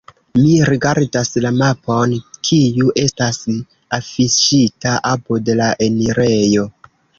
[0.37, 2.15] Mi rigardas la mapon,
[2.49, 3.39] kiu estas
[4.01, 6.69] afiŝita apud la enirejo.